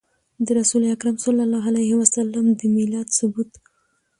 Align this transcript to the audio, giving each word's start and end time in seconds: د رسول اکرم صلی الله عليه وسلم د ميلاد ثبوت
د 0.45 0.47
رسول 0.59 0.81
اکرم 0.95 1.15
صلی 1.25 1.41
الله 1.47 1.63
عليه 1.71 1.91
وسلم 2.01 2.45
د 2.59 2.61
ميلاد 2.75 3.07
ثبوت 3.17 3.51